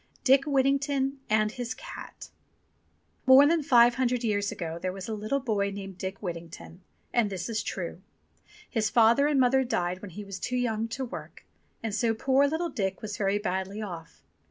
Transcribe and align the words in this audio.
DICK 0.23 0.45
WHITTINGTON 0.45 1.19
AND 1.29 1.51
HIS 1.51 1.75
CAT 1.75 2.31
MORE 3.27 3.45
than 3.45 3.61
five 3.61 3.93
hundred 3.93 4.23
years 4.23 4.51
ago 4.51 4.79
there 4.81 4.91
was 4.91 5.07
a 5.07 5.11
Httle 5.11 5.45
boy 5.45 5.69
named 5.69 5.99
Dick 5.99 6.23
Whittington, 6.23 6.81
and 7.13 7.29
this 7.29 7.47
is 7.47 7.61
true. 7.61 8.01
His 8.67 8.89
father 8.89 9.27
and 9.27 9.39
mother 9.39 9.63
died 9.63 10.01
when 10.01 10.09
he 10.09 10.23
was 10.23 10.39
too 10.39 10.57
young 10.57 10.87
to 10.87 11.05
work, 11.05 11.45
and 11.83 11.93
so 11.93 12.15
poor 12.15 12.47
little 12.47 12.69
Dick 12.71 13.03
was 13.03 13.15
very 13.17 13.37
badly 13.37 13.79
off. 13.79 14.23